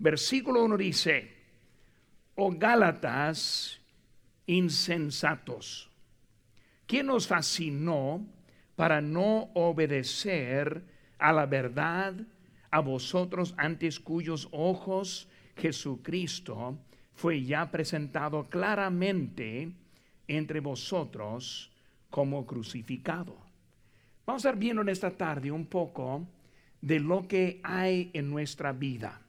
[0.00, 1.30] Versículo 1 dice,
[2.34, 3.78] oh Gálatas
[4.46, 5.90] insensatos,
[6.86, 8.26] ¿quién nos fascinó
[8.76, 10.82] para no obedecer
[11.18, 12.14] a la verdad
[12.70, 16.78] a vosotros antes cuyos ojos Jesucristo
[17.12, 19.70] fue ya presentado claramente
[20.26, 21.70] entre vosotros
[22.08, 23.36] como crucificado?
[24.24, 26.26] Vamos a estar viendo en esta tarde un poco
[26.80, 29.20] de lo que hay en nuestra vida.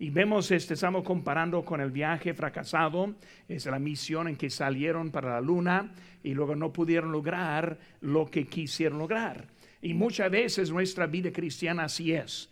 [0.00, 3.16] Y vemos, este, estamos comparando con el viaje fracasado,
[3.46, 5.92] es la misión en que salieron para la luna
[6.22, 9.44] y luego no pudieron lograr lo que quisieron lograr.
[9.82, 12.48] Y muchas veces nuestra vida cristiana así es.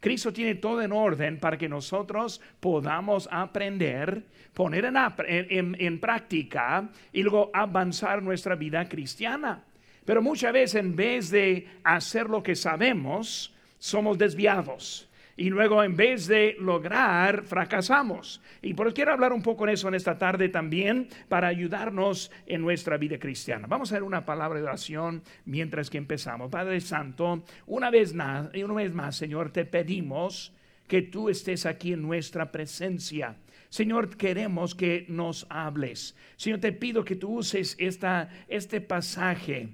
[0.00, 4.24] Cristo tiene todo en orden para que nosotros podamos aprender,
[4.54, 9.62] poner en, en, práctica y luego avanzar nuestra vida cristiana.
[10.06, 15.96] Pero muchas veces en vez de hacer lo que sabemos, somos desviados y luego en
[15.96, 18.40] vez de lograr, fracasamos.
[18.62, 22.30] Y por eso quiero hablar un poco de eso en esta tarde también para ayudarnos
[22.46, 23.66] en nuestra vida cristiana.
[23.66, 26.50] Vamos a hacer una palabra de oración mientras que empezamos.
[26.50, 30.54] Padre Santo, una vez, más, una vez más, Señor, te pedimos
[30.88, 33.36] que tú estés aquí en nuestra presencia.
[33.68, 36.16] Señor, queremos que nos hables.
[36.36, 39.68] Señor, te pido que tú uses esta, este pasaje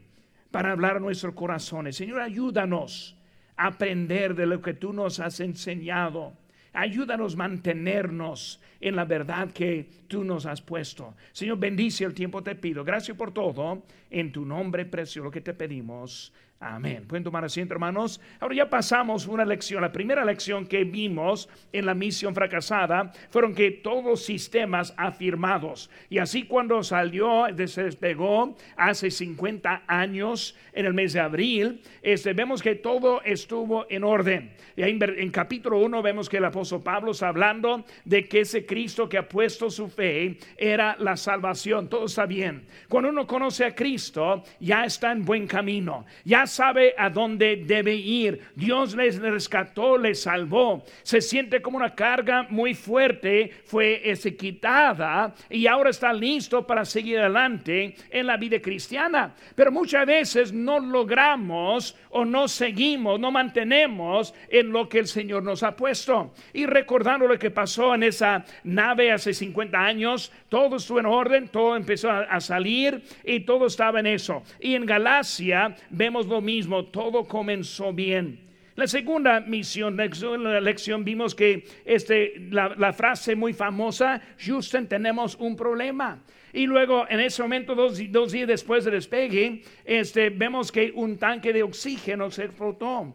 [0.50, 1.96] para hablar a nuestros corazones.
[1.96, 3.16] Señor, ayúdanos
[3.66, 6.32] aprender de lo que tú nos has enseñado.
[6.72, 11.14] Ayúdanos a mantenernos en la verdad que tú nos has puesto.
[11.32, 12.82] Señor, bendice el tiempo, te pido.
[12.82, 13.82] Gracias por todo.
[14.10, 16.32] En tu nombre precioso, lo que te pedimos.
[16.64, 17.04] Amén.
[17.08, 18.20] Pueden tomar asiento, hermanos.
[18.38, 19.82] Ahora ya pasamos una lección.
[19.82, 25.90] La primera lección que vimos en la misión fracasada fueron que todos sistemas afirmados.
[26.08, 32.62] Y así cuando salió, despegó hace 50 años, en el mes de abril, este, vemos
[32.62, 34.54] que todo estuvo en orden.
[34.76, 39.08] Y en, capítulo 1 vemos que el apóstol Pablo está hablando de que ese Cristo
[39.08, 41.88] que ha puesto su fe era la salvación.
[41.88, 42.66] Todo está bien.
[42.88, 46.06] Cuando uno conoce a Cristo, ya está en buen camino.
[46.24, 48.40] Ya sabe a dónde debe ir.
[48.54, 50.84] Dios les rescató, les salvó.
[51.02, 56.84] Se siente como una carga muy fuerte, fue ese quitada y ahora está listo para
[56.84, 59.34] seguir adelante en la vida cristiana.
[59.54, 65.42] Pero muchas veces no logramos o no seguimos, no mantenemos en lo que el Señor
[65.42, 66.32] nos ha puesto.
[66.52, 71.48] Y recordando lo que pasó en esa nave hace 50 años, todo estuvo en orden,
[71.48, 74.42] todo empezó a, salir y todo estaba en eso.
[74.60, 78.52] Y en Galacia vemos lo mismo, todo comenzó bien.
[78.74, 85.56] La segunda misión, la lección, vimos que este, la, frase muy famosa, Houston, tenemos un
[85.56, 86.22] problema.
[86.54, 91.18] Y luego, en ese momento, dos, dos días después del despegue, este, vemos que un
[91.18, 93.14] tanque de oxígeno se explotó.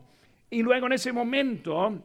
[0.52, 2.04] Y luego, en ese momento,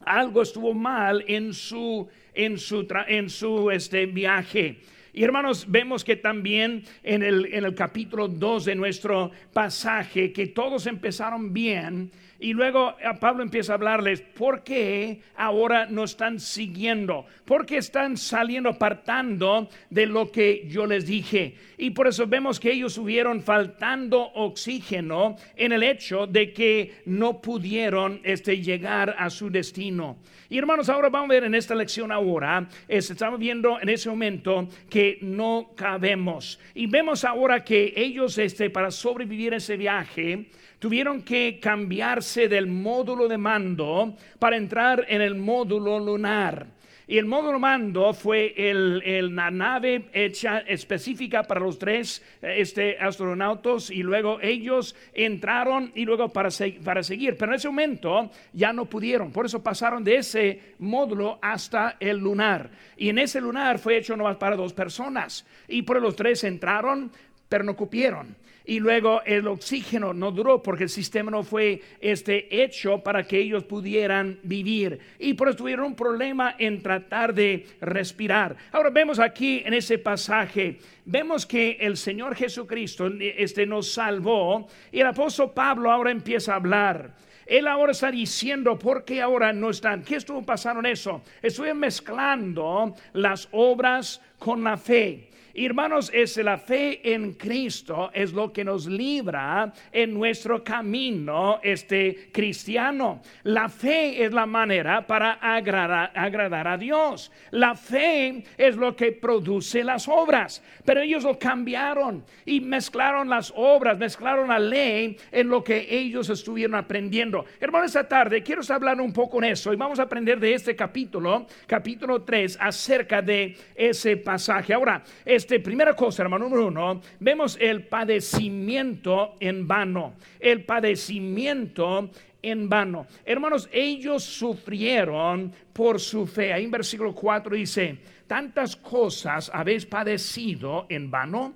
[0.00, 4.78] algo estuvo mal en su, en su, en su este, viaje.
[5.12, 10.46] Y hermanos, vemos que también en el, en el capítulo 2 de nuestro pasaje, que
[10.46, 16.40] todos empezaron bien, y luego eh, Pablo empieza a hablarles, ¿por qué ahora no están
[16.40, 17.26] siguiendo?
[17.44, 21.54] ¿Por qué están saliendo apartando de lo que yo les dije?
[21.76, 27.42] Y por eso vemos que ellos hubieron faltando oxígeno en el hecho de que no
[27.42, 30.16] pudieron este, llegar a su destino.
[30.48, 34.66] Y hermanos, ahora vamos a ver en esta lección ahora, estamos viendo en ese momento
[34.88, 36.58] que no cabemos.
[36.74, 40.46] Y vemos ahora que ellos, este, para sobrevivir ese viaje,
[40.80, 46.66] tuvieron que cambiarse del módulo de mando para entrar en el módulo lunar.
[47.10, 53.90] Y el módulo mando fue el, la nave hecha específica para los tres este, astronautas
[53.90, 56.50] y luego ellos entraron y luego para,
[56.84, 57.36] para seguir.
[57.36, 59.32] Pero en ese momento ya no pudieron.
[59.32, 62.70] Por eso pasaron de ese módulo hasta el lunar.
[62.96, 65.44] Y en ese lunar fue hecho nomás para dos personas.
[65.66, 67.10] Y por los tres entraron,
[67.48, 68.36] pero no cupieron
[68.70, 73.36] y luego el oxígeno no duró porque el sistema no fue este hecho para que
[73.36, 78.54] ellos pudieran vivir y por eso tuvieron un problema en tratar de respirar.
[78.70, 85.00] Ahora vemos aquí en ese pasaje vemos que el Señor Jesucristo este nos salvó y
[85.00, 87.16] el apóstol Pablo ahora empieza a hablar.
[87.46, 90.04] Él ahora está diciendo por qué ahora no están.
[90.04, 91.22] ¿Qué estuvo pasando en eso?
[91.42, 95.29] Estuve mezclando las obras con la fe.
[95.54, 102.30] Hermanos, es la fe en Cristo es lo que nos libra en nuestro camino este
[102.32, 103.20] cristiano.
[103.44, 107.32] La fe es la manera para agradar, agradar, a Dios.
[107.50, 110.62] La fe es lo que produce las obras.
[110.84, 116.28] Pero ellos lo cambiaron y mezclaron las obras, mezclaron la ley en lo que ellos
[116.28, 117.44] estuvieron aprendiendo.
[117.60, 120.76] Hermanos, esta tarde quiero hablar un poco en eso y vamos a aprender de este
[120.76, 124.74] capítulo, capítulo 3, acerca de ese pasaje.
[124.74, 125.02] Ahora,
[125.40, 130.14] este primera cosa, hermano número uno, vemos el padecimiento en vano.
[130.38, 132.10] El padecimiento
[132.42, 133.06] en vano.
[133.24, 136.52] Hermanos, ellos sufrieron por su fe.
[136.52, 141.54] Ahí en versículo 4 dice, tantas cosas habéis padecido en vano,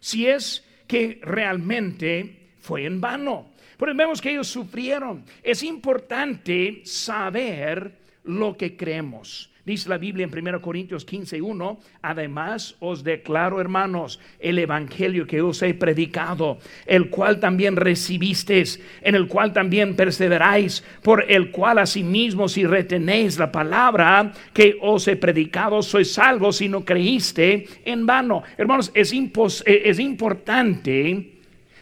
[0.00, 3.50] si es que realmente fue en vano.
[3.78, 5.24] Pero vemos que ellos sufrieron.
[5.42, 7.92] Es importante saber
[8.24, 9.49] lo que creemos.
[9.64, 15.42] Dice la Biblia en 1 Corintios 15, 1, además os declaro, hermanos, el evangelio que
[15.42, 21.78] os he predicado, el cual también recibisteis, en el cual también perseveráis, por el cual
[21.78, 28.06] asimismo si retenéis la palabra que os he predicado, sois salvos si no creíste en
[28.06, 28.42] vano.
[28.56, 31.32] Hermanos, es, eh, es importante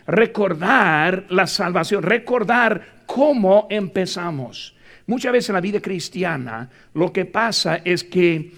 [0.08, 4.74] recordar la salvación, recordar cómo empezamos.
[5.06, 8.52] Muchas veces en la vida cristiana lo que pasa es que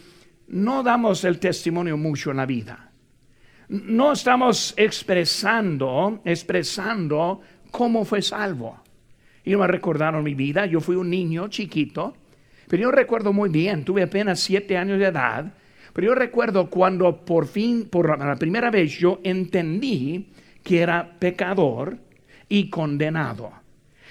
[0.49, 2.91] no damos el testimonio mucho en la vida.
[3.69, 7.41] No estamos expresando, expresando
[7.71, 8.83] cómo fue salvo.
[9.45, 12.15] Y me recordaron mi vida, yo fui un niño chiquito,
[12.69, 15.53] pero yo recuerdo muy bien, tuve apenas siete años de edad,
[15.93, 20.31] pero yo recuerdo cuando por fin, por la primera vez, yo entendí
[20.63, 21.99] que era pecador
[22.49, 23.53] y condenado.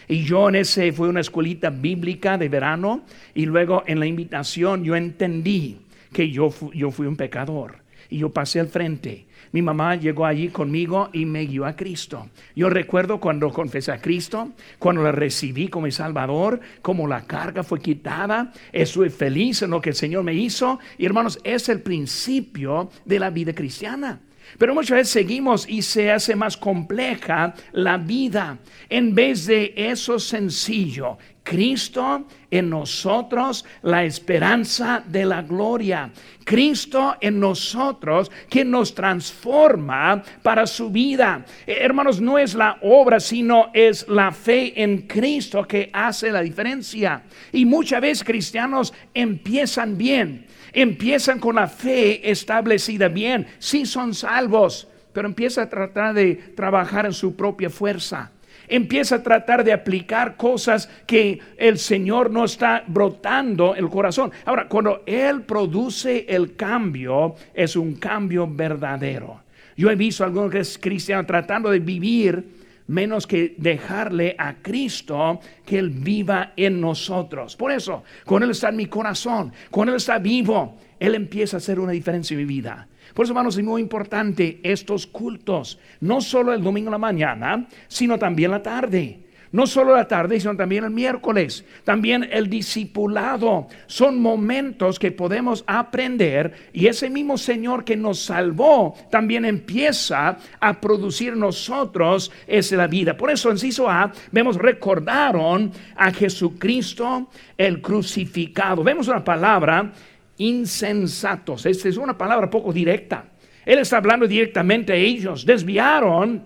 [0.10, 3.04] Y yo en ese fue una escuelita bíblica de verano
[3.36, 5.78] y luego en la invitación yo entendí
[6.12, 9.28] que yo, yo fui un pecador y yo pasé al frente.
[9.52, 12.28] Mi mamá llegó allí conmigo y me guió a Cristo.
[12.56, 17.80] Yo recuerdo cuando confesé a Cristo, cuando la recibí como Salvador, como la carga fue
[17.80, 20.80] quitada, estoy feliz en lo que el Señor me hizo.
[20.98, 24.22] Y hermanos, es el principio de la vida cristiana.
[24.58, 28.58] Pero muchas veces seguimos y se hace más compleja la vida
[28.90, 31.18] en vez de eso sencillo.
[31.44, 36.12] Cristo en nosotros, la esperanza de la gloria.
[36.44, 41.44] Cristo en nosotros, que nos transforma para su vida.
[41.66, 46.42] Eh, hermanos, no es la obra, sino es la fe en Cristo que hace la
[46.42, 47.24] diferencia.
[47.52, 54.88] Y muchas veces cristianos empiezan bien empiezan con la fe establecida bien, sí son salvos,
[55.14, 58.32] pero empieza a tratar de trabajar en su propia fuerza.
[58.68, 64.32] Empieza a tratar de aplicar cosas que el Señor no está brotando el corazón.
[64.46, 69.42] Ahora, cuando Él produce el cambio, es un cambio verdadero.
[69.76, 72.59] Yo he visto a algunos cristianos tratando de vivir
[72.90, 77.56] menos que dejarle a Cristo que Él viva en nosotros.
[77.56, 81.60] Por eso, con Él está en mi corazón, con Él está vivo, Él empieza a
[81.60, 82.88] hacer una diferencia en mi vida.
[83.14, 87.68] Por eso, hermanos, es muy importante estos cultos, no solo el domingo en la mañana,
[87.88, 89.20] sino también la tarde.
[89.52, 91.66] No solo la tarde, sino también el miércoles.
[91.84, 93.68] También el discipulado.
[93.88, 100.80] Son momentos que podemos aprender y ese mismo Señor que nos salvó también empieza a
[100.80, 103.18] producir nosotros esa la vida.
[103.18, 108.84] Por eso en Ciso A vemos recordaron a Jesucristo el crucificado.
[108.84, 109.92] Vemos una palabra
[110.38, 111.66] insensatos.
[111.66, 113.26] Esta es una palabra poco directa.
[113.66, 115.46] Él está hablando directamente a ellos.
[115.46, 116.46] Desviaron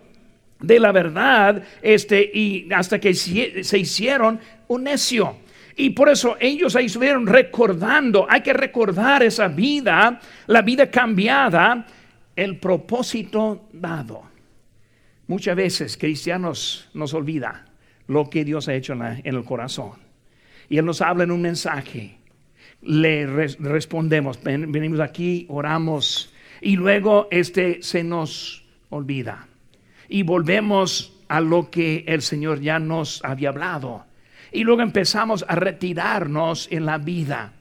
[0.63, 5.38] de la verdad este, y hasta que se hicieron un necio.
[5.75, 11.86] Y por eso ellos ahí estuvieron recordando, hay que recordar esa vida, la vida cambiada,
[12.36, 14.24] el propósito dado.
[15.27, 17.65] Muchas veces cristianos nos olvida
[18.08, 19.93] lo que Dios ha hecho en, el corazón.
[20.70, 22.17] Y Él nos habla en un mensaje.
[22.82, 29.48] Le respondemos, venimos aquí, oramos y luego este se nos olvida
[30.10, 34.05] y volvemos a lo que el Señor ya nos había hablado.
[34.51, 37.53] Y luego empezamos a retirarnos en la vida.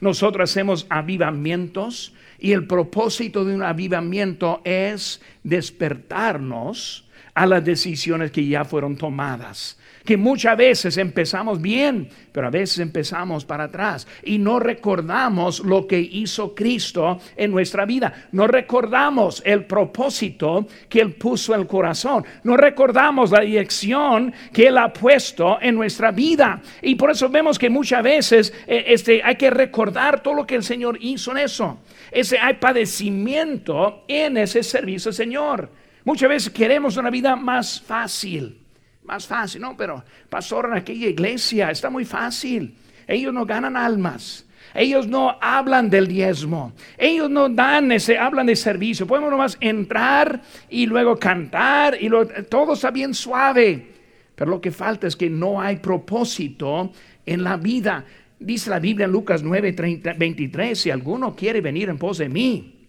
[0.00, 8.46] Nosotros hacemos avivamientos y el propósito de un avivamiento es despertarnos a las decisiones que
[8.46, 9.78] ya fueron tomadas
[10.08, 15.86] que muchas veces empezamos bien, pero a veces empezamos para atrás y no recordamos lo
[15.86, 18.28] que hizo Cristo en nuestra vida.
[18.32, 22.24] No recordamos el propósito que Él puso en el corazón.
[22.42, 26.62] No recordamos la dirección que Él ha puesto en nuestra vida.
[26.80, 30.54] Y por eso vemos que muchas veces eh, este, hay que recordar todo lo que
[30.54, 31.80] el Señor hizo en eso.
[32.10, 35.70] Ese, hay padecimiento en ese servicio, Señor.
[36.02, 38.67] Muchas veces queremos una vida más fácil
[39.08, 39.62] más fácil.
[39.62, 42.76] No, pero pastor, en aquella iglesia está muy fácil.
[43.08, 44.44] Ellos no ganan almas.
[44.74, 46.72] Ellos no hablan del diezmo.
[46.96, 49.06] Ellos no dan ese, hablan de servicio.
[49.06, 52.10] Podemos nomás entrar y luego cantar y
[52.48, 53.94] todo está bien suave.
[54.34, 56.92] Pero lo que falta es que no hay propósito
[57.24, 58.04] en la vida.
[58.38, 59.74] Dice la Biblia en Lucas 9,
[60.16, 62.86] 23, si alguno quiere venir en pos de mí,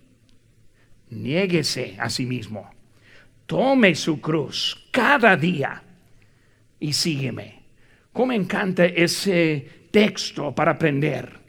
[1.09, 2.69] niéguese a sí mismo.
[3.47, 5.81] Tome su cruz cada día
[6.79, 7.59] y sígueme.
[8.13, 11.39] ¿Cómo encanta ese texto para aprender?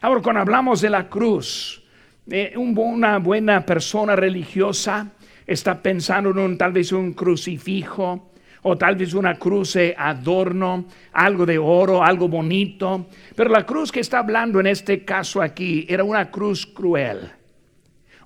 [0.00, 1.82] Ahora, cuando hablamos de la cruz,
[2.30, 5.12] eh, una buena persona religiosa
[5.46, 8.30] está pensando en un, tal vez un crucifijo
[8.62, 13.06] o tal vez una cruz de adorno, algo de oro, algo bonito.
[13.34, 17.30] Pero la cruz que está hablando en este caso aquí era una cruz cruel.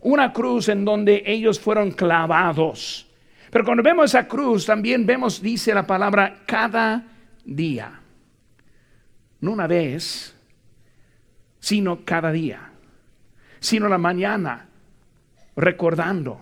[0.00, 3.06] Una cruz en donde ellos fueron clavados
[3.54, 7.04] pero cuando vemos esa cruz, también vemos, dice la palabra, cada
[7.44, 8.00] día.
[9.38, 10.34] No una vez,
[11.60, 12.72] sino cada día.
[13.60, 14.66] Sino la mañana,
[15.54, 16.40] recordando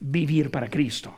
[0.00, 1.14] vivir para Cristo.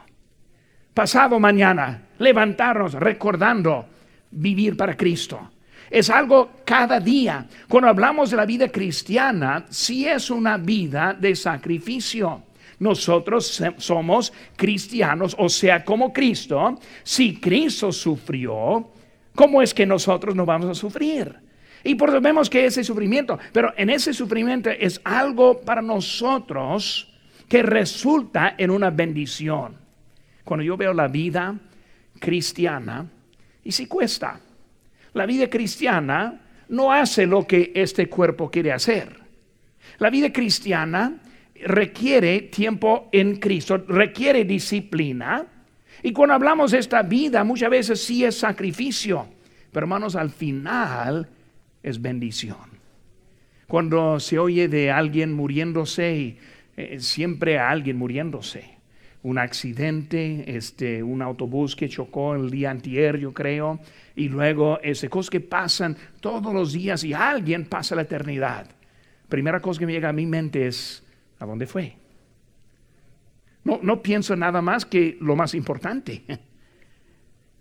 [0.92, 3.86] Pasado mañana, levantarnos recordando
[4.30, 5.52] vivir para Cristo.
[5.90, 7.46] Es algo cada día.
[7.66, 12.42] Cuando hablamos de la vida cristiana, sí es una vida de sacrificio.
[12.78, 16.78] Nosotros somos cristianos, o sea, como Cristo.
[17.02, 18.90] Si Cristo sufrió,
[19.34, 21.34] ¿cómo es que nosotros no vamos a sufrir?
[21.84, 27.12] Y por eso vemos que ese sufrimiento, pero en ese sufrimiento es algo para nosotros
[27.48, 29.76] que resulta en una bendición.
[30.44, 31.54] Cuando yo veo la vida
[32.18, 33.06] cristiana,
[33.62, 34.40] y si cuesta,
[35.12, 39.20] la vida cristiana no hace lo que este cuerpo quiere hacer.
[39.98, 41.20] La vida cristiana
[41.54, 45.46] requiere tiempo en Cristo, requiere disciplina.
[46.02, 49.26] Y cuando hablamos de esta vida, muchas veces sí es sacrificio,
[49.72, 51.28] pero hermanos, al final
[51.82, 52.74] es bendición.
[53.66, 56.36] Cuando se oye de alguien muriéndose,
[56.76, 58.74] eh, siempre alguien muriéndose.
[59.22, 63.80] Un accidente, este, un autobús que chocó el día anterior, yo creo,
[64.14, 68.68] y luego ese, cosas que pasan todos los días y alguien pasa la eternidad.
[69.28, 71.03] Primera cosa que me llega a mi mente es,
[71.44, 71.94] ¿A dónde fue?
[73.64, 76.24] No, no pienso nada más que lo más importante.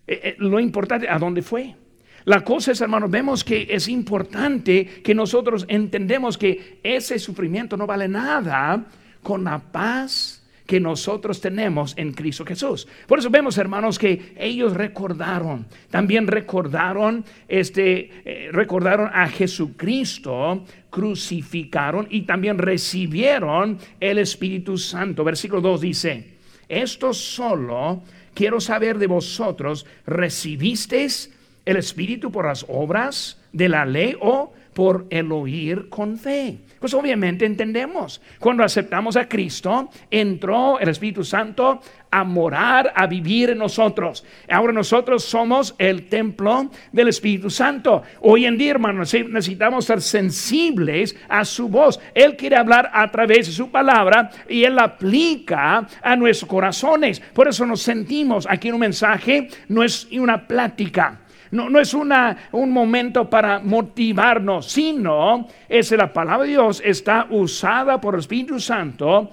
[0.06, 1.78] Eh, eh, lo importante, ¿a dónde fue?
[2.26, 7.88] La cosa es, hermanos, vemos que es importante que nosotros entendemos que ese sufrimiento no
[7.88, 8.86] vale nada
[9.22, 12.88] con la paz que nosotros tenemos en Cristo Jesús.
[13.08, 22.08] Por eso vemos, hermanos, que ellos recordaron, también recordaron, este, eh, recordaron a Jesucristo, crucificaron
[22.10, 25.24] y también recibieron el Espíritu Santo.
[25.24, 26.34] Versículo 2 dice,
[26.70, 28.04] esto solo
[28.34, 31.32] quiero saber de vosotros, ¿recibisteis
[31.66, 36.58] el Espíritu por las obras de la ley o por el oír con fe.
[36.84, 41.80] Pues obviamente entendemos, cuando aceptamos a Cristo, entró el Espíritu Santo
[42.12, 44.26] a morar, a vivir en nosotros.
[44.50, 48.04] Ahora nosotros somos el templo del Espíritu Santo.
[48.20, 52.02] Hoy en día, hermanos, necesitamos ser sensibles a su voz.
[52.14, 57.22] Él quiere hablar a través de su palabra y Él aplica a nuestros corazones.
[57.22, 61.23] Por eso nos sentimos aquí en un mensaje, no es una plática
[61.54, 68.02] no, es una, un momento para motivarnos, sino es la palabra de Dios está usada
[68.02, 69.30] por el Espíritu Santo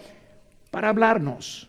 [0.71, 1.67] para hablarnos,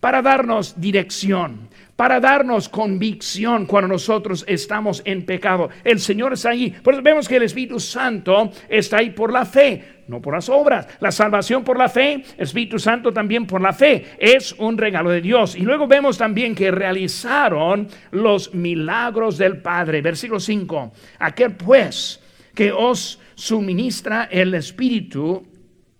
[0.00, 5.70] para darnos dirección, para darnos convicción cuando nosotros estamos en pecado.
[5.82, 6.70] El Señor está ahí.
[6.70, 10.48] Por eso vemos que el Espíritu Santo está ahí por la fe, no por las
[10.48, 10.86] obras.
[11.00, 14.16] La salvación por la fe, Espíritu Santo también por la fe.
[14.18, 15.56] Es un regalo de Dios.
[15.56, 20.02] Y luego vemos también que realizaron los milagros del Padre.
[20.02, 20.92] Versículo 5.
[21.18, 22.20] Aquel pues
[22.54, 25.46] que os suministra el Espíritu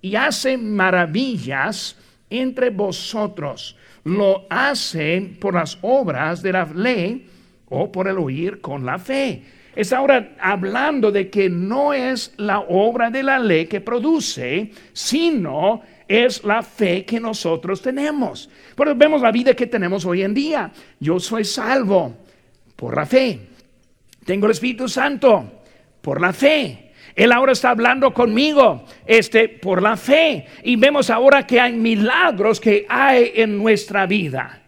[0.01, 1.99] y hace maravillas
[2.31, 7.27] entre vosotros lo hace por las obras de la ley
[7.67, 9.43] o por el oír con la fe.
[9.77, 15.83] Está ahora hablando de que no es la obra de la ley que produce, sino
[16.07, 18.49] es la fe que nosotros tenemos.
[18.77, 20.71] Pero vemos la vida que tenemos hoy en día.
[21.01, 22.15] Yo soy salvo
[22.77, 23.41] por la fe.
[24.25, 25.63] Tengo el Espíritu Santo
[26.01, 26.93] por la fe.
[27.15, 30.47] Él ahora está hablando conmigo, este, por la fe.
[30.63, 34.63] Y vemos ahora que hay milagros que hay en nuestra vida.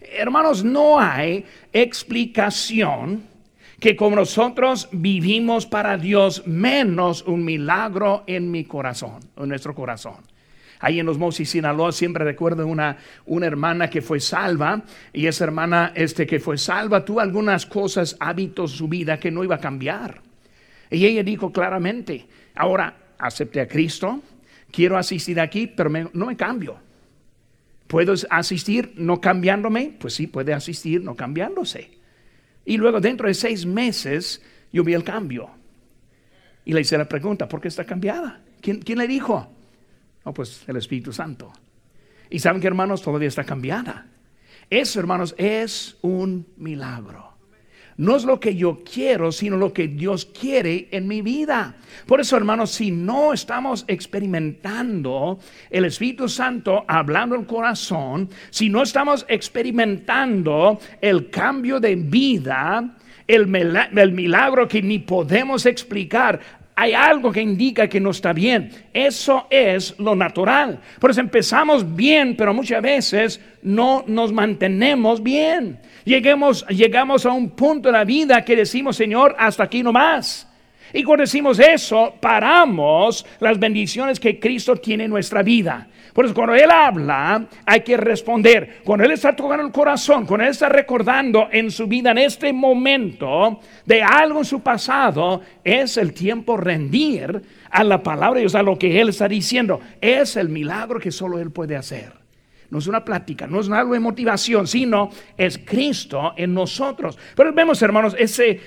[0.00, 3.22] Hermanos, no hay explicación
[3.80, 10.16] que como nosotros vivimos para Dios, menos un milagro en mi corazón, en nuestro corazón.
[10.80, 14.82] Ahí en los Moses, Sinaloa, siempre recuerdo una, una hermana que fue salva
[15.12, 19.42] y esa hermana este, que fue salva tuvo algunas cosas, hábitos, su vida que no
[19.42, 20.22] iba a cambiar.
[20.90, 24.22] Y ella dijo claramente, ahora acepté a Cristo,
[24.70, 26.76] quiero asistir aquí, pero no me cambio.
[27.88, 29.96] ¿Puedo asistir no cambiándome?
[29.98, 31.97] Pues sí, puede asistir no cambiándose.
[32.68, 35.48] Y luego dentro de seis meses yo vi el cambio.
[36.66, 38.42] Y le hice la pregunta, ¿por qué está cambiada?
[38.60, 39.50] ¿Quién, quién le dijo?
[40.22, 41.50] No, pues el Espíritu Santo.
[42.28, 44.08] Y saben que hermanos, todavía está cambiada.
[44.68, 47.27] Eso, hermanos, es un milagro
[47.98, 51.74] no es lo que yo quiero, sino lo que Dios quiere en mi vida.
[52.06, 55.38] Por eso, hermanos, si no estamos experimentando
[55.68, 62.96] el Espíritu Santo hablando el corazón, si no estamos experimentando el cambio de vida,
[63.28, 66.40] el, milagro que ni podemos explicar,
[66.80, 68.70] hay algo que indica que no está bien.
[68.94, 70.78] Eso es lo natural.
[71.00, 75.80] Por eso empezamos bien, pero muchas veces no nos mantenemos bien.
[76.04, 80.48] Lleguemos, llegamos a un punto de la vida que decimos, Señor, hasta aquí no más.
[80.92, 85.88] Y cuando decimos eso, paramos las bendiciones que Cristo tiene en nuestra vida.
[86.18, 88.80] Por eso cuando Él habla, hay que responder.
[88.82, 92.52] Cuando Él está tocando el corazón, cuando Él está recordando en su vida, en este
[92.52, 98.56] momento, de algo en su pasado, es el tiempo rendir a la palabra de Dios,
[98.56, 99.78] a lo que Él está diciendo.
[100.00, 102.12] Es el milagro que solo Él puede hacer.
[102.68, 107.16] No es una plática, no es algo de motivación, sino es Cristo en nosotros.
[107.36, 108.58] Pero vemos, hermanos, ese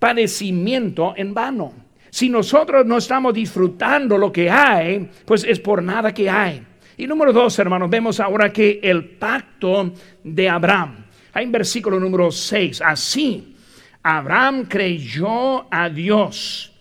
[0.00, 1.72] padecimiento en vano.
[2.10, 6.66] Si nosotros no estamos disfrutando lo que hay, pues es por nada que hay.
[6.96, 9.92] Y número dos, hermanos, vemos ahora que el pacto
[10.24, 11.04] de Abraham.
[11.34, 13.56] Hay en versículo número 6, así,
[14.02, 16.72] Abraham creyó a Dios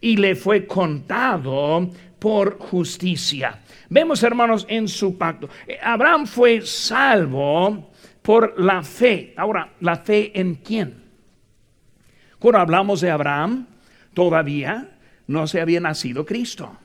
[0.00, 3.60] y le fue contado por justicia.
[3.88, 5.48] Vemos, hermanos, en su pacto.
[5.82, 7.90] Abraham fue salvo
[8.22, 9.34] por la fe.
[9.36, 11.02] Ahora, ¿la fe en quién?
[12.38, 13.66] Cuando hablamos de Abraham,
[14.14, 14.96] todavía
[15.26, 16.76] no se había nacido Cristo.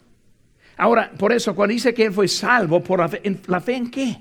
[0.77, 3.75] Ahora, por eso, cuando dice que él fue salvo por la fe, ¿en, ¿la fe
[3.75, 4.17] en qué?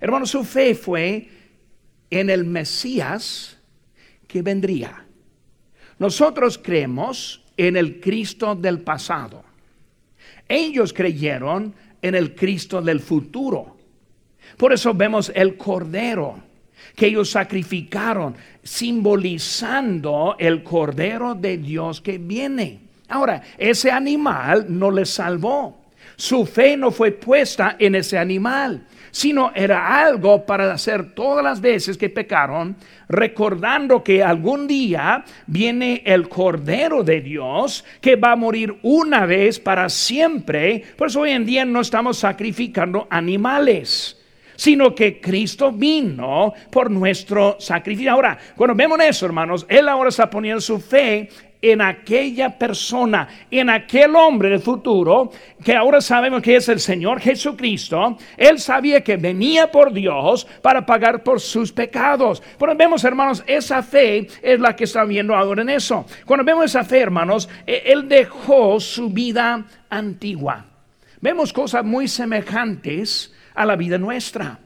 [0.00, 1.28] Hermano, su fe fue
[2.10, 3.58] en el Mesías
[4.26, 5.04] que vendría.
[5.98, 9.44] Nosotros creemos en el Cristo del pasado.
[10.48, 13.76] Ellos creyeron en el Cristo del futuro.
[14.56, 16.42] Por eso vemos el Cordero
[16.94, 22.83] que ellos sacrificaron, simbolizando el Cordero de Dios que viene.
[23.14, 25.84] Ahora, ese animal no les salvó.
[26.16, 31.60] Su fe no fue puesta en ese animal, sino era algo para hacer todas las
[31.60, 32.74] veces que pecaron,
[33.08, 39.60] recordando que algún día viene el Cordero de Dios que va a morir una vez
[39.60, 40.82] para siempre.
[40.96, 44.23] Por eso hoy en día no estamos sacrificando animales
[44.56, 48.12] sino que Cristo vino por nuestro sacrificio.
[48.12, 51.28] Ahora, cuando vemos eso, hermanos, Él ahora está poniendo su fe
[51.72, 55.30] en aquella persona, en aquel hombre del futuro,
[55.64, 58.18] que ahora sabemos que es el Señor Jesucristo.
[58.36, 62.42] Él sabía que venía por Dios para pagar por sus pecados.
[62.58, 66.04] Pero vemos, hermanos, esa fe es la que está viendo ahora en eso.
[66.26, 70.66] Cuando vemos esa fe, hermanos, e, Él dejó su vida antigua.
[71.22, 74.58] Vemos cosas muy semejantes a la vida nuestra.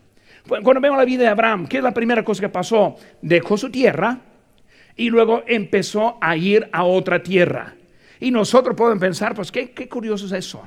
[0.49, 2.97] Cuando vemos la vida de Abraham, ¿qué es la primera cosa que pasó?
[3.21, 4.19] Dejó su tierra
[4.97, 7.75] y luego empezó a ir a otra tierra.
[8.19, 10.67] Y nosotros podemos pensar, pues qué, qué curioso es eso.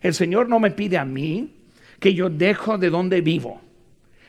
[0.00, 1.54] El Señor no me pide a mí
[2.00, 3.60] que yo dejo de donde vivo.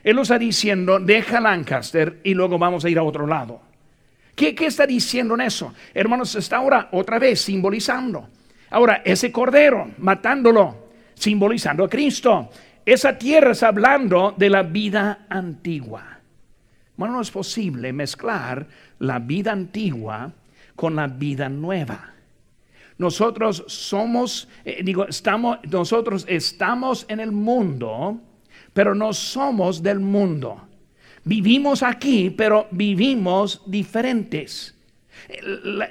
[0.04, 3.62] Él nos está diciendo, deja Lancaster y luego vamos a ir a otro lado.
[4.36, 5.74] ¿Qué, ¿Qué, está diciendo en eso?
[5.94, 8.30] Hermanos, está ahora otra vez simbolizando.
[8.70, 12.50] Ahora, ese cordero, matándolo, simbolizando a Cristo.
[12.90, 16.22] Esa tierra está hablando de la vida antigua.
[16.98, 18.66] Bueno, no es posible mezclar
[18.98, 20.32] la vida antigua
[20.76, 22.16] con la vida nueva.
[22.98, 28.20] Nosotros somos, eh, digo, estamos, nosotros estamos en el mundo,
[28.74, 30.60] pero no somos del mundo.
[31.26, 34.76] Vivimos aquí, pero vivimos diferentes.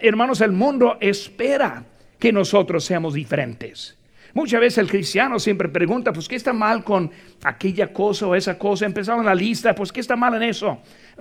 [0.03, 1.85] Hermanos, el mundo espera
[2.19, 3.98] que nosotros seamos diferentes.
[4.39, 7.11] Muchas veces el cristiano siempre pregunta, pues, ¿qué está mal con
[7.43, 8.87] aquella cosa o esa cosa?
[8.87, 10.79] Empezamos la lista, pues, ¿qué está mal en eso?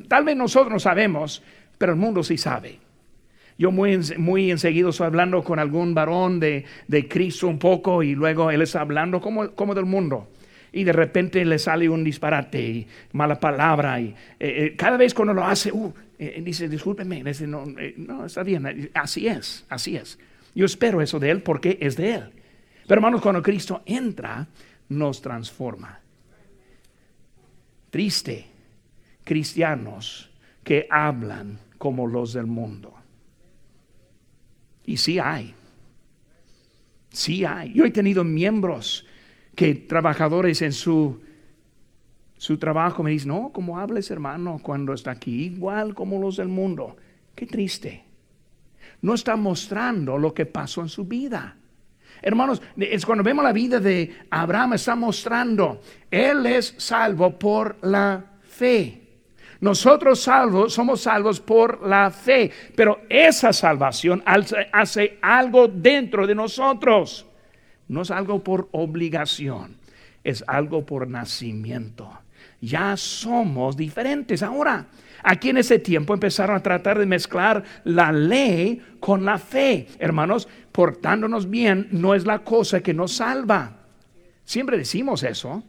[0.07, 1.41] Tal vez nosotros no sabemos,
[1.79, 2.77] pero el mundo sí sabe.
[3.57, 8.13] Yo muy, muy enseguida estoy hablando con algún varón de, de, Cristo un poco y
[8.13, 10.29] luego él está hablando como, como del mundo.
[10.71, 13.99] Y de repente le sale un disparate y mala palabra.
[13.99, 18.27] Y eh, eh, cada vez cuando lo hace, uh, eh, dice, discúlpeme, dice, no, no,
[18.27, 20.19] está bien, así es, así es.
[20.53, 22.23] Yo espero eso de él porque es de él.
[22.87, 24.47] Pero hermanos, cuando Cristo entra,
[24.89, 25.99] nos transforma.
[27.89, 28.45] Triste,
[29.25, 30.31] cristianos
[30.63, 32.93] que hablan como los del mundo.
[34.85, 35.53] Y sí hay.
[37.09, 37.73] Sí hay.
[37.73, 39.05] Yo he tenido miembros
[39.53, 41.19] que trabajadores en su,
[42.37, 46.47] su trabajo me dicen, no, como hables hermano cuando está aquí, igual como los del
[46.47, 46.95] mundo.
[47.35, 48.05] Qué triste.
[49.01, 51.56] No está mostrando lo que pasó en su vida.
[52.21, 58.23] Hermanos, es cuando vemos la vida de Abraham, está mostrando, él es salvo por la
[58.41, 59.01] fe.
[59.59, 67.25] Nosotros salvos somos salvos por la fe, pero esa salvación hace algo dentro de nosotros.
[67.87, 69.77] No es algo por obligación,
[70.23, 72.11] es algo por nacimiento.
[72.61, 74.41] Ya somos diferentes.
[74.43, 74.87] Ahora,
[75.23, 79.87] aquí en ese tiempo empezaron a tratar de mezclar la ley con la fe.
[79.99, 83.77] Hermanos, portándonos bien no es la cosa que nos salva.
[84.43, 85.63] Siempre decimos eso,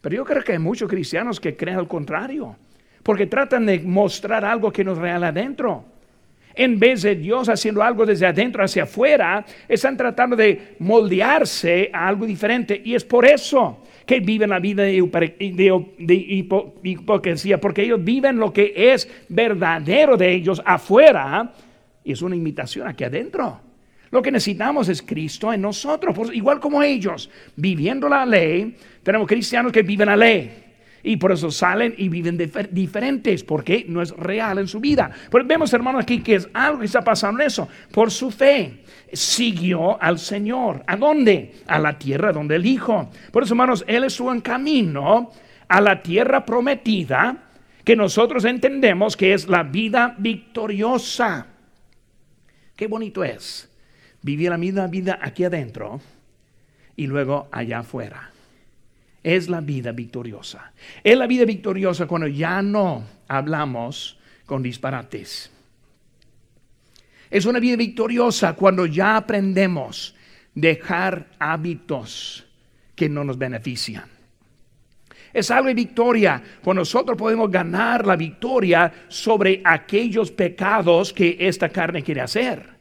[0.00, 2.56] pero yo creo que hay muchos cristianos que creen al contrario
[3.06, 5.84] porque tratan de mostrar algo que nos real adentro.
[6.52, 12.08] En vez de Dios haciendo algo desde adentro hacia afuera, están tratando de moldearse a
[12.08, 12.82] algo diferente.
[12.84, 14.94] Y es por eso que viven la vida de,
[16.82, 21.52] hipocresía, porque ellos viven lo que es verdadero de ellos afuera
[22.04, 23.60] y es una imitación aquí adentro.
[24.10, 29.72] Lo que necesitamos es Cristo en nosotros, igual como ellos, viviendo la ley, tenemos cristianos
[29.72, 30.65] que viven la ley
[31.06, 32.36] y por eso salen y viven
[32.72, 35.08] diferentes, porque no es real en su vida.
[35.30, 37.68] Pero vemos, hermano, aquí que es algo que está pasando eso.
[37.92, 40.82] Por su fe siguió al Señor.
[40.84, 41.54] ¿A dónde?
[41.68, 43.08] A la tierra donde el Hijo.
[43.30, 45.30] Por eso, hermanos, Él estuvo en camino
[45.68, 47.36] a la tierra prometida,
[47.84, 51.46] que nosotros entendemos que es la vida victoriosa.
[52.74, 53.70] Qué bonito es
[54.22, 56.00] vivir la misma vida aquí adentro
[56.96, 58.32] y luego allá afuera
[59.26, 60.72] es la vida victoriosa.
[61.02, 65.50] Es la vida victoriosa cuando ya no hablamos con disparates.
[67.28, 70.14] Es una vida victoriosa cuando ya aprendemos
[70.54, 72.46] dejar hábitos
[72.94, 74.04] que no nos benefician.
[75.32, 81.68] Es algo de victoria cuando nosotros podemos ganar la victoria sobre aquellos pecados que esta
[81.68, 82.75] carne quiere hacer.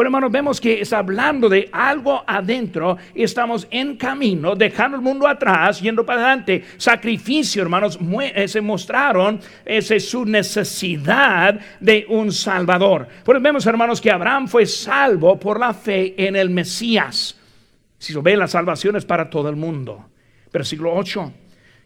[0.00, 5.28] Por hermanos, vemos que está hablando de algo adentro estamos en camino, dejando el mundo
[5.28, 6.64] atrás, yendo para adelante.
[6.78, 7.98] Sacrificio, hermanos,
[8.34, 13.08] eh, se mostraron esa es su necesidad de un Salvador.
[13.22, 17.38] Por vemos, hermanos, que Abraham fue salvo por la fe en el Mesías.
[17.98, 20.06] Si lo ve, la salvación es para todo el mundo.
[20.50, 21.30] Versículo 8.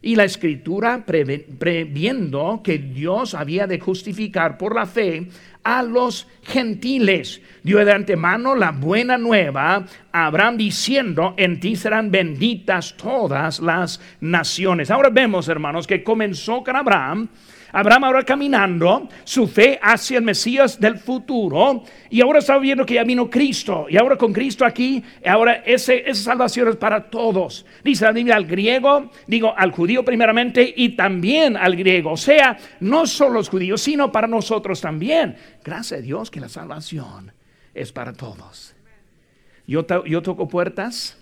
[0.06, 5.28] Y la escritura, previendo que Dios había de justificar por la fe
[5.62, 12.10] a los gentiles, dio de antemano la buena nueva a Abraham diciendo, en ti serán
[12.10, 14.90] benditas todas las naciones.
[14.90, 17.26] Ahora vemos, hermanos, que comenzó con Abraham
[17.74, 22.94] Abraham ahora caminando su fe hacia el Mesías del futuro y ahora está viendo que
[22.94, 27.66] ya vino Cristo y ahora con Cristo aquí, ahora ese, esa salvación es para todos.
[27.82, 32.56] Dice la Biblia al griego, digo al judío primeramente y también al griego, o sea,
[32.78, 35.36] no solo los judíos, sino para nosotros también.
[35.64, 37.32] Gracias a Dios que la salvación
[37.74, 38.76] es para todos.
[39.66, 41.18] Yo, yo toco puertas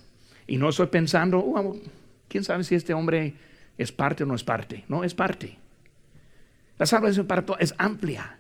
[0.46, 1.80] y no estoy pensando, uh,
[2.28, 3.32] quién sabe si este hombre
[3.78, 4.84] es parte o no es parte.
[4.88, 5.61] No, es parte.
[6.78, 8.38] La salvación para todos es amplia.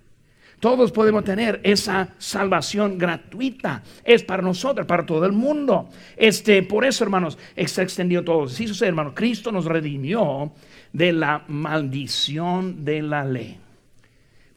[0.62, 3.82] Todos podemos tener esa salvación gratuita.
[4.04, 5.88] Es para nosotros, para todo el mundo.
[6.16, 8.46] Este, por eso, hermanos, está extendido todo.
[8.46, 9.12] Sí, sucede, hermano.
[9.12, 10.52] Cristo nos redimió
[10.92, 13.58] de la maldición de la ley.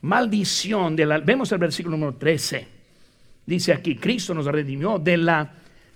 [0.01, 2.67] Maldición de la Vemos el versículo número 13.
[3.47, 5.53] Dice aquí, Cristo nos redimió de la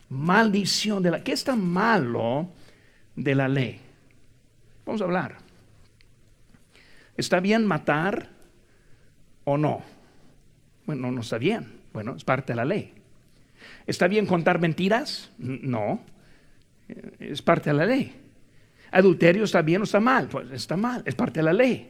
[0.10, 1.24] maldición de la...
[1.24, 2.50] ¿Qué es tan malo
[3.16, 3.80] de la ley?
[4.88, 5.49] Vamos a hablar.
[7.20, 8.30] ¿Está bien matar
[9.44, 9.82] o no?
[10.86, 11.82] Bueno, no está bien.
[11.92, 12.94] Bueno, es parte de la ley.
[13.86, 15.30] ¿Está bien contar mentiras?
[15.38, 16.00] No.
[17.20, 18.16] Es parte de la ley.
[18.92, 20.30] ¿Adulterio está bien o está mal?
[20.30, 21.90] Pues está mal, es parte de la ley.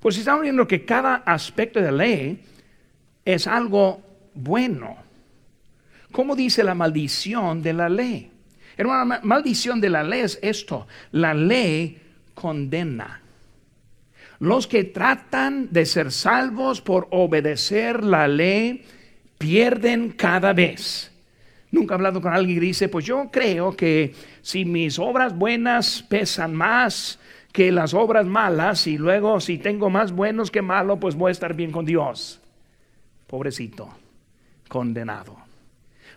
[0.00, 2.42] Pues estamos viendo que cada aspecto de la ley
[3.26, 4.96] es algo bueno.
[6.10, 8.32] ¿Cómo dice la maldición de la ley?
[8.78, 10.86] Hermano, maldición de la ley es esto.
[11.10, 12.00] La ley
[12.34, 13.21] condena.
[14.42, 18.84] Los que tratan de ser salvos por obedecer la ley
[19.38, 21.12] pierden cada vez.
[21.70, 26.02] Nunca he hablado con alguien que dice, pues yo creo que si mis obras buenas
[26.02, 27.20] pesan más
[27.52, 31.30] que las obras malas y luego si tengo más buenos que malos, pues voy a
[31.30, 32.40] estar bien con Dios.
[33.28, 33.90] Pobrecito,
[34.66, 35.36] condenado.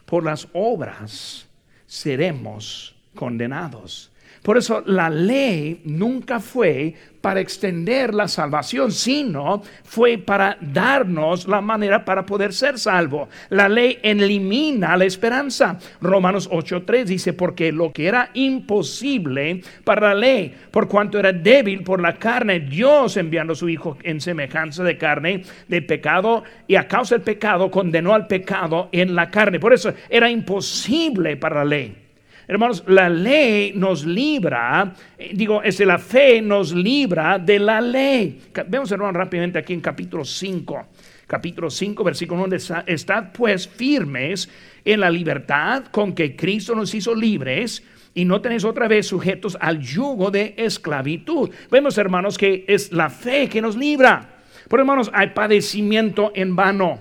[0.03, 1.47] Por las obras
[1.85, 4.11] seremos condenados.
[4.45, 11.61] Por eso la ley nunca fue para extender la salvación, sino fue para darnos la
[11.61, 13.27] manera para poder ser salvo.
[13.49, 15.79] La ley elimina la esperanza.
[15.99, 21.81] Romanos 8:3 dice, porque lo que era imposible para la ley, por cuanto era débil
[21.81, 26.75] por la carne, Dios enviando a su Hijo en semejanza de carne, de pecado, y
[26.75, 29.59] a causa del pecado condenó al pecado en la carne.
[29.59, 32.04] Por eso era imposible para la ley.
[32.47, 38.39] Hermanos, la ley nos libra, eh, digo, es la fe nos libra de la ley.
[38.67, 40.85] Vemos, hermanos, rápidamente aquí en capítulo 5.
[41.25, 42.55] Capítulo 5, versículo 1,
[42.85, 44.47] estad pues firmes
[44.83, 49.57] en la libertad con que Cristo nos hizo libres y no tenéis otra vez sujetos
[49.59, 51.49] al yugo de esclavitud.
[51.71, 54.35] Vemos, hermanos, que es la fe que nos libra.
[54.69, 56.99] Pero, hermanos, hay padecimiento en vano.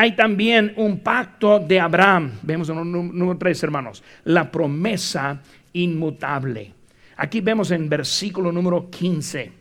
[0.00, 2.32] Hay también un pacto de Abraham.
[2.40, 4.02] Vemos en el número 3, hermanos.
[4.24, 5.42] La promesa
[5.74, 6.72] inmutable.
[7.18, 9.52] Aquí vemos en versículo número 15.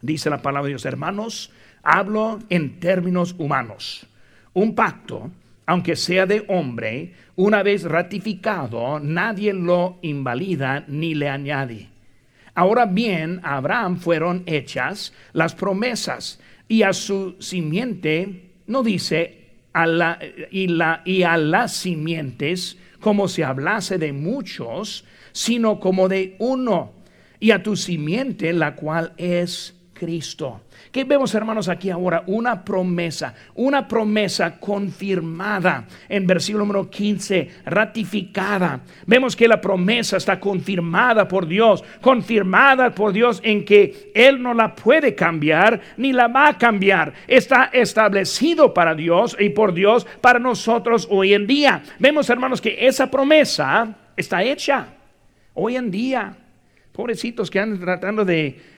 [0.00, 4.06] Dice la palabra de Dios, hermanos, hablo en términos humanos.
[4.54, 5.30] Un pacto,
[5.66, 11.90] aunque sea de hombre, una vez ratificado, nadie lo invalida ni le añade.
[12.54, 19.41] Ahora bien, a Abraham fueron hechas las promesas y a su simiente no dice
[19.72, 20.18] a la,
[20.50, 26.92] y, la, y a las simientes como si hablase de muchos, sino como de uno,
[27.40, 30.60] y a tu simiente, la cual es Cristo.
[30.92, 32.22] ¿Qué vemos, hermanos, aquí ahora?
[32.26, 38.80] Una promesa, una promesa confirmada en versículo número 15, ratificada.
[39.06, 44.52] Vemos que la promesa está confirmada por Dios, confirmada por Dios en que Él no
[44.52, 47.14] la puede cambiar ni la va a cambiar.
[47.26, 51.82] Está establecido para Dios y por Dios para nosotros hoy en día.
[51.98, 54.88] Vemos, hermanos, que esa promesa está hecha
[55.54, 56.36] hoy en día.
[56.92, 58.71] Pobrecitos que andan tratando de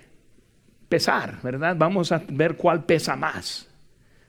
[0.94, 1.74] pesar, ¿verdad?
[1.76, 3.66] Vamos a ver cuál pesa más.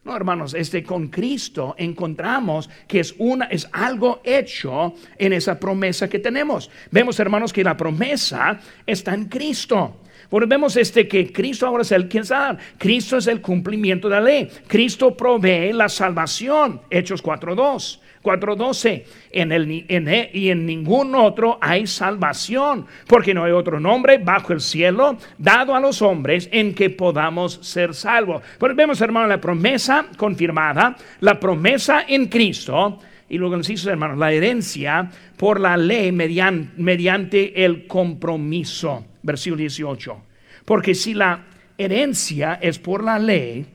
[0.04, 6.10] No, hermanos, este con Cristo encontramos que es una es algo hecho en esa promesa
[6.10, 6.72] que tenemos.
[6.90, 9.98] Vemos, hermanos, que la promesa está en Cristo.
[10.32, 12.58] Vemos este que Cristo ahora es el que sabe.
[12.80, 14.50] Cristo es el cumplimiento de la ley.
[14.66, 16.82] Cristo provee la salvación.
[16.90, 18.00] Hechos 4.2.
[18.26, 24.18] 4.12, en en e, y en ningún otro hay salvación, porque no hay otro nombre
[24.18, 28.42] bajo el cielo dado a los hombres en que podamos ser salvos.
[28.58, 34.18] Pues vemos, hermano, la promesa confirmada, la promesa en Cristo, y luego nos dice, hermanos,
[34.18, 39.06] la herencia por la ley mediante el compromiso.
[39.24, 40.18] Versículo 18.
[40.64, 41.44] Porque si la
[41.78, 43.66] herencia es por la ley,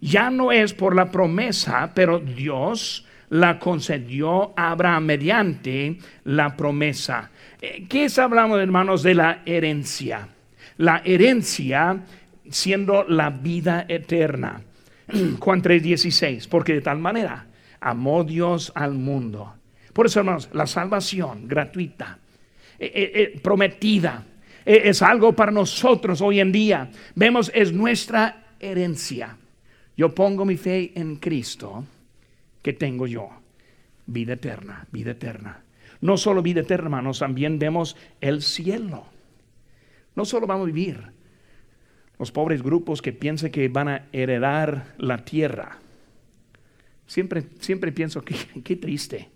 [0.00, 7.30] ya no es por la promesa, pero Dios la concedió Abraham mediante la promesa.
[7.60, 10.28] Eh, ¿Qué es hablando, hermanos, de la herencia?
[10.76, 11.98] La herencia
[12.50, 14.60] siendo la vida eterna.
[15.40, 17.46] Juan 3:16, porque de tal manera
[17.80, 19.54] amó Dios al mundo.
[19.94, 22.18] Por eso, hermanos, la salvación gratuita,
[22.78, 24.26] eh, eh, prometida,
[24.64, 26.90] es algo para nosotros hoy en día.
[27.14, 29.38] Vemos, es nuestra herencia.
[29.96, 31.86] Yo pongo mi fe en Cristo
[32.62, 33.28] que tengo yo.
[34.06, 35.62] Vida eterna, vida eterna.
[36.00, 39.04] No solo vida eterna, hermanos, también vemos el cielo.
[40.14, 41.12] No solo vamos a vivir
[42.18, 45.78] los pobres grupos que piensan que van a heredar la tierra.
[47.06, 49.28] Siempre, siempre pienso que qué triste.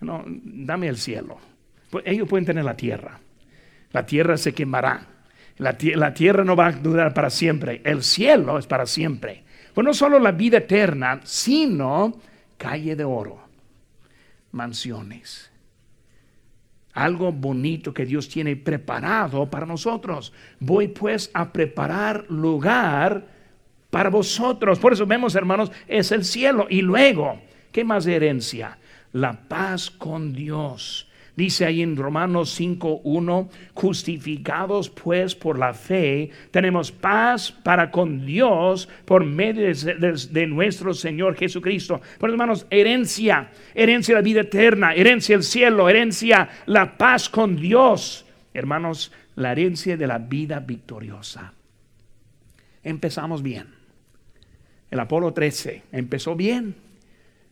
[0.00, 1.38] No, dame el cielo.
[1.90, 3.20] Pues ellos pueden tener la tierra.
[3.92, 5.06] La tierra se quemará.
[5.58, 7.82] La, la, tierra no va a durar para siempre.
[7.84, 9.44] El cielo es para siempre.
[9.74, 12.18] Pues no solo la vida eterna, sino
[12.60, 13.40] calle de oro,
[14.52, 15.50] mansiones.
[16.92, 20.32] Algo bonito que Dios tiene preparado para nosotros.
[20.58, 23.26] Voy pues a preparar lugar
[23.88, 24.78] para vosotros.
[24.78, 26.66] Por eso vemos, hermanos, es el cielo.
[26.68, 27.40] Y luego,
[27.72, 28.78] ¿qué más herencia?
[29.12, 36.90] La paz con Dios Dice ahí en Romanos 5.1, justificados pues por la fe, tenemos
[36.90, 42.00] paz para con Dios por medio de, nuestro Señor Jesucristo.
[42.18, 47.56] Por hermanos, herencia, herencia de la vida eterna, herencia del cielo, herencia la paz con
[47.56, 48.26] Dios.
[48.52, 51.52] Hermanos, la herencia de la vida victoriosa.
[52.82, 53.68] Empezamos bien.
[54.90, 56.74] El Apolo 13 empezó bien.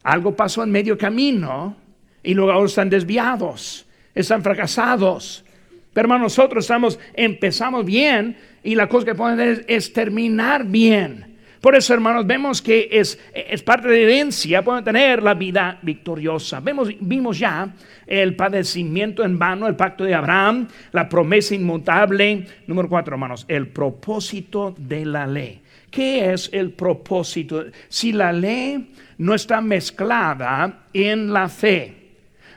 [0.03, 1.88] Algo pasó en medio camino
[2.29, 5.47] y luego ahora están desviados, están fracasados.
[5.95, 11.39] Pero hermano, nosotros estamos, empezamos bien y la cosa que podemos hacer es, terminar bien.
[11.63, 16.61] Por eso, hermanos, vemos que es, es parte de herencia, pueden tener la vida victoriosa.
[16.61, 17.73] Vemos, vimos ya
[18.07, 22.45] el padecimiento en vano, el pacto de Abraham, la promesa inmutable.
[22.67, 25.63] Número cuatro, hermanos, el propósito de la ley.
[25.91, 27.65] ¿Qué es el propósito?
[27.89, 31.98] Si la ley no está mezclada en la fe,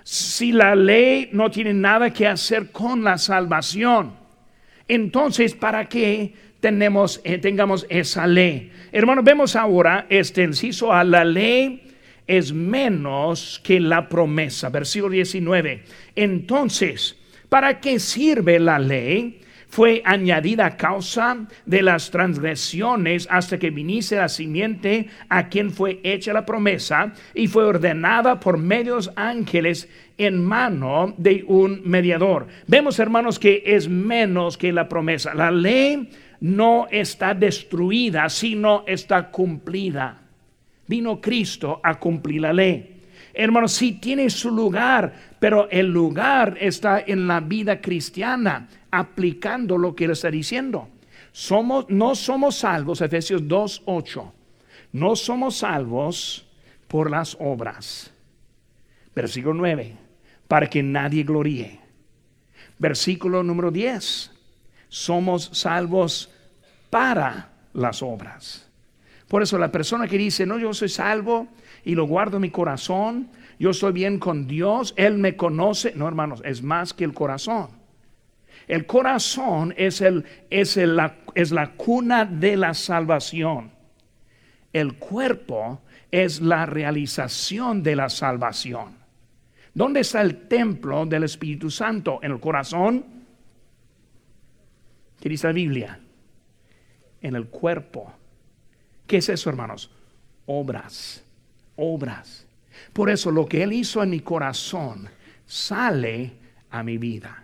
[0.03, 4.13] si la ley no tiene nada que hacer con la salvación,
[4.87, 8.71] entonces ¿para qué tenemos, eh, tengamos esa ley?
[8.91, 11.81] Hermanos, vemos ahora este inciso a la ley
[12.27, 14.69] es menos que la promesa.
[14.69, 15.83] Versículo 19.
[16.15, 17.17] Entonces,
[17.49, 19.40] ¿para qué sirve la ley?
[19.71, 26.01] Fue añadida a causa de las transgresiones hasta que viniese la simiente a quien fue
[26.03, 32.47] hecha la promesa y fue ordenada por medios ángeles en mano de un mediador.
[32.67, 35.33] Vemos, hermanos, que es menos que la promesa.
[35.33, 36.09] La ley
[36.41, 40.19] no está destruida, sino está cumplida.
[40.85, 42.97] Vino Cristo a cumplir la ley.
[43.33, 49.95] Hermanos, sí tiene su lugar, pero el lugar está en la vida cristiana aplicando lo
[49.95, 50.87] que él está diciendo.
[51.31, 54.31] Somos, no somos salvos, Efesios 2.8,
[54.91, 56.45] no somos salvos
[56.87, 58.13] por las obras.
[59.15, 59.97] Versículo 9,
[60.47, 61.79] para que nadie gloríe.
[62.77, 64.29] Versículo número 10,
[64.89, 66.29] somos salvos
[66.91, 68.69] para las obras.
[69.27, 71.47] Por eso la persona que dice, no, yo soy salvo
[71.83, 75.93] y lo guardo en mi corazón, yo estoy bien con Dios, Él me conoce.
[75.95, 77.69] No, hermanos, es más que el corazón.
[78.67, 83.71] El corazón es, el, es, la, es la cuna de la salvación.
[84.73, 88.97] El cuerpo es la realización de la salvación.
[89.75, 92.17] ¿Dónde está el templo del Espíritu Santo?
[92.23, 93.05] ¿En el corazón?
[95.19, 95.99] ¿Qué dice la Biblia?
[97.21, 98.11] En el cuerpo.
[99.05, 99.91] ¿Qué es eso, hermanos?
[100.47, 101.23] Obras,
[101.75, 102.47] obras.
[102.93, 105.09] Por eso lo que Él hizo en mi corazón
[105.45, 106.33] sale
[106.69, 107.43] a mi vida.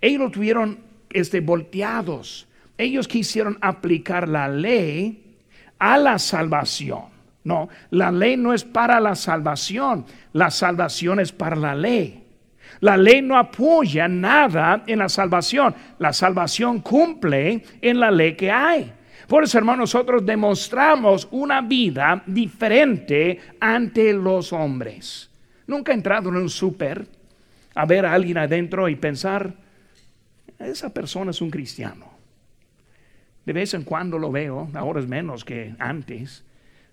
[0.00, 0.78] Ellos lo tuvieron
[1.10, 2.46] este, volteados.
[2.76, 5.36] Ellos quisieron aplicar la ley
[5.78, 7.18] a la salvación.
[7.44, 10.04] No, la ley no es para la salvación,
[10.34, 12.24] la salvación es para la ley.
[12.80, 18.50] La ley no apoya nada en la salvación, la salvación cumple en la ley que
[18.50, 18.92] hay.
[19.28, 25.30] Por eso, hermanos, nosotros demostramos una vida diferente ante los hombres.
[25.66, 27.06] Nunca he entrado en un súper
[27.74, 29.54] a ver a alguien adentro y pensar,
[30.58, 32.06] esa persona es un cristiano.
[33.44, 36.42] De vez en cuando lo veo, ahora es menos que antes,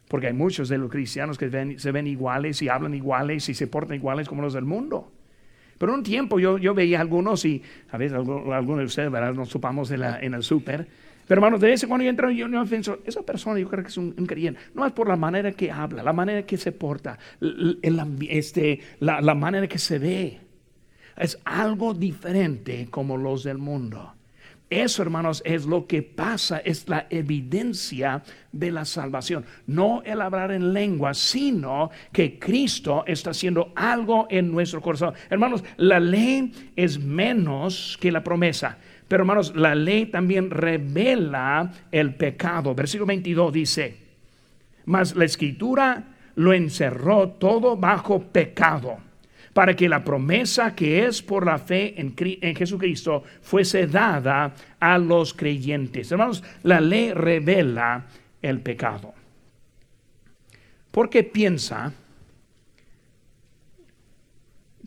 [0.09, 3.65] porque hay muchos de los cristianos que se ven iguales y hablan iguales y se
[3.65, 5.09] portan iguales como los del mundo.
[5.77, 9.11] Pero un tiempo yo, yo veía algunos y a veces algunos de ustedes.
[9.35, 10.87] Nos supamos en, en el súper.
[11.27, 13.89] Pero hermanos, de en cuando yo entro yo, yo pienso, esa persona yo creo que
[13.89, 14.59] es un, creyente.
[14.73, 17.17] No es por la manera que habla, la manera que se porta,
[18.21, 20.39] este, la, la manera que se ve
[21.17, 24.15] es algo diferente como los del mundo.
[24.69, 29.45] Eso, hermanos, es lo que pasa, es la evidencia de la salvación.
[29.67, 35.13] No el hablar en lengua, sino que Cristo está haciendo algo en nuestro corazón.
[35.29, 38.79] Hermanos, la ley es menos que la promesa.
[39.07, 42.73] Pero, hermanos, la ley también revela el pecado.
[42.73, 43.97] Versículo 22 dice,
[44.85, 46.03] mas la escritura
[46.35, 48.97] lo encerró todo bajo pecado
[49.55, 52.13] para que la promesa que es por la fe en,
[52.57, 56.11] Jesucristo fuese dada a los creyentes.
[56.11, 58.05] Hermanos, la ley revela
[58.41, 59.13] el pecado.
[60.91, 61.93] Porque piensa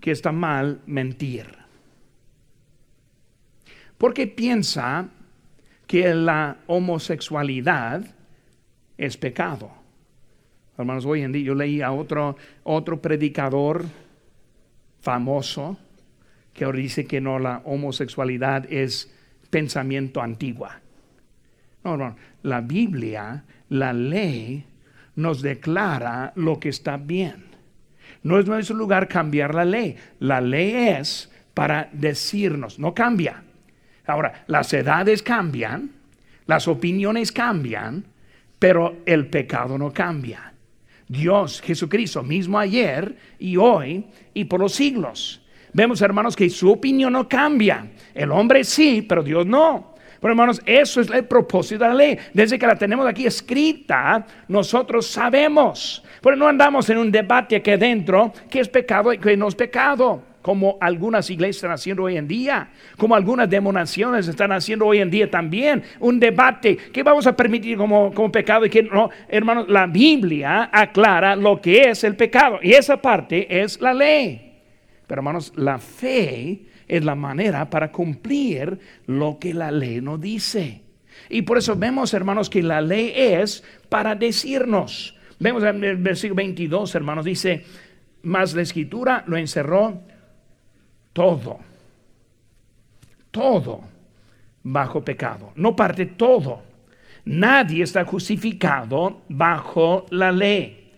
[0.02, 1.57] que está mal mentir.
[3.98, 5.08] Porque piensa
[5.86, 8.04] que la homosexualidad
[8.96, 9.70] es pecado.
[10.76, 13.84] Hermanos, hoy en día yo leí a otro, otro predicador
[15.00, 15.76] famoso
[16.52, 19.12] que ahora dice que no, la homosexualidad es
[19.50, 20.80] pensamiento antigua.
[21.84, 24.64] No, no, la Biblia, la ley,
[25.16, 27.44] nos declara lo que está bien.
[28.22, 29.96] No es nuestro lugar cambiar la ley.
[30.20, 33.42] La ley es para decirnos, no cambia.
[34.08, 35.90] Ahora, las edades cambian,
[36.46, 38.06] las opiniones cambian,
[38.58, 40.54] pero el pecado no cambia.
[41.06, 45.42] Dios, Jesucristo, mismo ayer y hoy y por los siglos.
[45.74, 47.86] Vemos, hermanos, que su opinión no cambia.
[48.14, 49.94] El hombre sí, pero Dios no.
[50.20, 52.18] Pero hermanos, eso es el propósito de la ley.
[52.32, 56.02] Desde que la tenemos aquí escrita, nosotros sabemos.
[56.22, 59.54] Pero no andamos en un debate aquí adentro que es pecado y que no es
[59.54, 64.98] pecado como algunas iglesias están haciendo hoy en día, como algunas demonaciones están haciendo hoy
[64.98, 69.10] en día también, un debate que vamos a permitir como, como pecado y que no,
[69.28, 74.56] hermanos, la Biblia aclara lo que es el pecado y esa parte es la ley.
[75.06, 80.82] Pero hermanos, la fe es la manera para cumplir lo que la ley nos dice.
[81.28, 85.16] Y por eso vemos, hermanos, que la ley es para decirnos.
[85.38, 87.64] Vemos en el versículo 22, hermanos, dice,
[88.22, 90.02] más la escritura lo encerró
[91.18, 91.58] todo,
[93.32, 93.80] todo
[94.62, 95.52] bajo pecado.
[95.56, 96.62] No parte todo.
[97.24, 100.92] Nadie está justificado bajo la ley.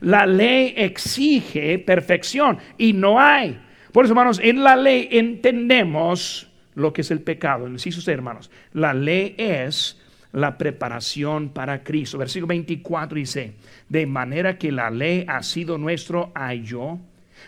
[0.00, 3.60] La ley exige perfección y no hay.
[3.90, 7.66] Por eso, hermanos, en la ley entendemos lo que es el pecado.
[7.66, 8.52] Inciso usted, hermanos.
[8.72, 10.00] La ley es
[10.30, 12.18] la preparación para Cristo.
[12.18, 13.54] Versículo 24 dice,
[13.88, 17.00] de manera que la ley ha sido nuestro ayo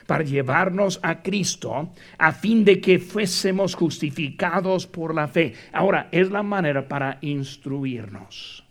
[0.07, 5.55] para llevarnos a Cristo a fin de que fuésemos justificados por la fe.
[5.73, 8.65] Ahora, es la manera para instruirnos.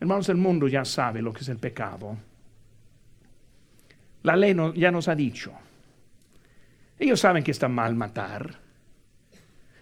[0.00, 2.16] Hermanos, el mundo ya sabe lo que es el pecado.
[4.22, 5.52] La ley ya nos ha dicho.
[6.98, 8.58] Ellos saben que está mal matar.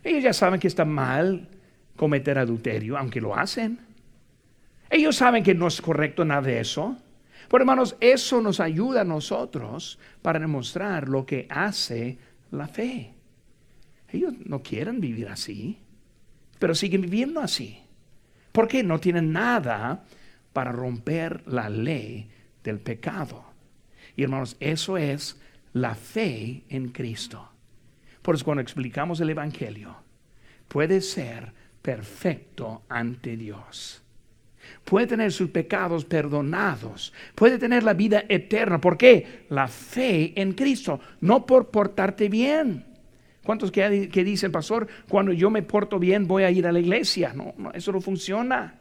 [0.03, 1.49] Ellos ya saben que está mal
[1.97, 3.79] cometer adulterio, aunque lo hacen.
[4.91, 6.97] Ellos saben que no es correcto nada de eso.
[7.49, 12.19] Pero hermanos, eso nos ayuda a nosotros para demostrar lo que hace
[12.51, 13.15] la fe.
[14.09, 15.79] Ellos no quieren vivir así,
[16.59, 17.81] pero siguen viviendo así.
[18.53, 20.05] Porque no tienen nada
[20.53, 22.29] para romper la ley
[22.63, 23.45] del pecado.
[24.17, 25.41] Y hermanos, eso es
[25.73, 27.51] la fe en Cristo.
[28.23, 29.97] Por eso cuando explicamos el Evangelio,
[30.69, 34.04] puede ser perfecto ante Dios
[34.85, 38.81] puede tener sus pecados perdonados, puede tener la vida eterna.
[38.81, 39.45] ¿Por qué?
[39.51, 42.85] La fe en Cristo, no por portarte bien.
[43.45, 44.89] ¿Cuántos que, que dice el pastor?
[45.09, 47.33] Cuando yo me porto bien voy a ir a la iglesia.
[47.35, 48.75] No, no, eso no funciona.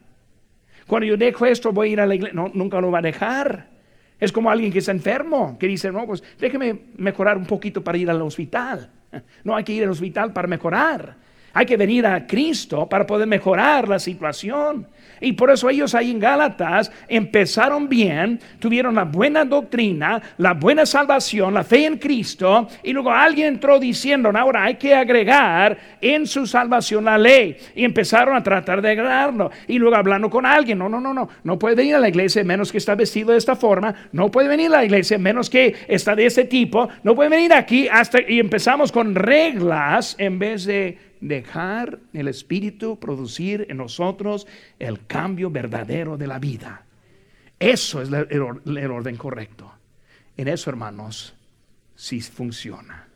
[0.87, 2.35] Cuando yo dejo esto voy a ir a la iglesia.
[2.35, 3.73] No, nunca lo va a dejar.
[4.19, 7.97] Es como alguien que está enfermo, que dice, no, pues déjeme mejorar un poquito para
[7.97, 8.89] ir al hospital.
[9.43, 11.17] No hay que ir al hospital para mejorar.
[11.53, 14.87] Hay que venir a Cristo para poder mejorar la situación.
[15.21, 20.85] Y por eso ellos ahí en Gálatas empezaron bien, tuvieron la buena doctrina, la buena
[20.85, 22.67] salvación, la fe en Cristo.
[22.83, 27.55] Y luego alguien entró diciendo, ahora hay que agregar en su salvación la ley.
[27.75, 29.51] Y empezaron a tratar de agregarlo.
[29.67, 32.43] Y luego hablando con alguien, no, no, no, no, no puede venir a la iglesia
[32.43, 33.93] menos que está vestido de esta forma.
[34.11, 36.89] No puede venir a la iglesia menos que está de este tipo.
[37.03, 38.19] No puede venir aquí hasta...
[38.27, 44.45] Y empezamos con reglas en vez de dejar el Espíritu producir en nosotros
[44.77, 46.85] el cambio verdadero de la vida.
[47.59, 48.41] Eso es el,
[48.91, 49.71] orden correcto.
[50.35, 51.33] En eso, hermanos,
[51.95, 53.07] sí funciona.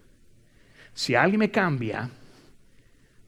[0.93, 2.10] Si alguien me cambia,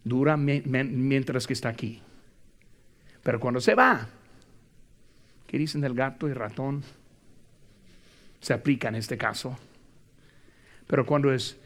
[0.03, 2.01] dura mientras que está aquí.
[3.21, 4.07] Pero cuando se va,
[5.45, 6.83] ¿qué dicen del gato y ratón?
[8.39, 9.59] Se aplica en este caso.
[10.87, 11.57] Pero cuando es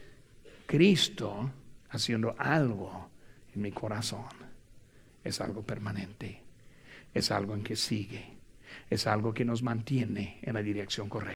[0.66, 1.50] Cristo,
[1.94, 3.10] haciendo algo
[3.54, 4.26] en mi corazón.
[5.22, 6.42] Es algo permanente.
[7.12, 8.36] Es algo en que sigue.
[8.90, 11.32] Es algo que nos mantiene en la dirección correcta.